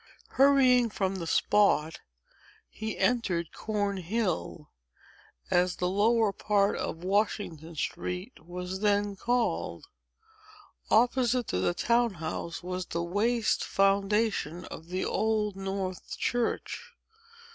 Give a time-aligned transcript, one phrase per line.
[0.29, 1.99] Hurrying from the spot,
[2.71, 4.71] he entered Cornhill,
[5.51, 9.85] as the lower part of Washington Street was then called.
[10.89, 16.93] Opposite to the town house was the waste foundation of the Old North church.